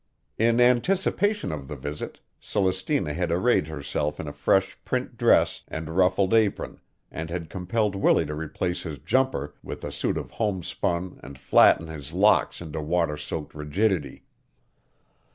[0.39, 5.91] In anticipation of the visit Celestina had arrayed herself in a fresh print dress and
[5.91, 6.79] ruffled apron
[7.11, 11.85] and had compelled Willie to replace his jumper with a suit of homespun and flatten
[11.85, 14.23] his locks into water soaked rigidity.